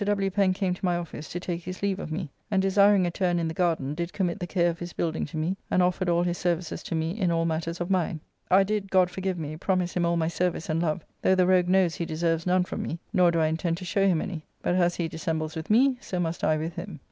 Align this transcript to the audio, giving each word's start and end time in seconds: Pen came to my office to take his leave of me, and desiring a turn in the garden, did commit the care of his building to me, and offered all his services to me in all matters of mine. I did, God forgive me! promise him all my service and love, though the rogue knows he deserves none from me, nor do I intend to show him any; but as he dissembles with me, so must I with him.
Pen 0.33 0.51
came 0.51 0.73
to 0.73 0.83
my 0.83 0.97
office 0.97 1.29
to 1.29 1.39
take 1.39 1.61
his 1.61 1.83
leave 1.83 1.99
of 1.99 2.11
me, 2.11 2.31
and 2.49 2.59
desiring 2.59 3.05
a 3.05 3.11
turn 3.11 3.37
in 3.37 3.47
the 3.47 3.53
garden, 3.53 3.93
did 3.93 4.11
commit 4.11 4.39
the 4.39 4.47
care 4.47 4.67
of 4.67 4.79
his 4.79 4.93
building 4.93 5.27
to 5.27 5.37
me, 5.37 5.55
and 5.69 5.83
offered 5.83 6.09
all 6.09 6.23
his 6.23 6.39
services 6.39 6.81
to 6.81 6.95
me 6.95 7.11
in 7.11 7.29
all 7.29 7.45
matters 7.45 7.79
of 7.79 7.91
mine. 7.91 8.19
I 8.49 8.63
did, 8.63 8.89
God 8.89 9.11
forgive 9.11 9.37
me! 9.37 9.57
promise 9.57 9.93
him 9.93 10.03
all 10.03 10.17
my 10.17 10.27
service 10.27 10.69
and 10.69 10.81
love, 10.81 11.05
though 11.21 11.35
the 11.35 11.45
rogue 11.45 11.67
knows 11.69 11.93
he 11.93 12.05
deserves 12.05 12.47
none 12.47 12.63
from 12.63 12.81
me, 12.81 12.97
nor 13.13 13.29
do 13.29 13.39
I 13.41 13.45
intend 13.45 13.77
to 13.77 13.85
show 13.85 14.07
him 14.07 14.23
any; 14.23 14.43
but 14.63 14.73
as 14.73 14.95
he 14.95 15.07
dissembles 15.07 15.55
with 15.55 15.69
me, 15.69 15.99
so 16.01 16.19
must 16.19 16.43
I 16.43 16.57
with 16.57 16.77
him. 16.77 16.99